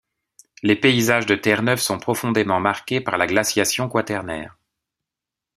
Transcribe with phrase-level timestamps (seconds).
[0.63, 4.57] Les paysages de Terre-Neuve sont profondément marqués par la glaciation quaternaire.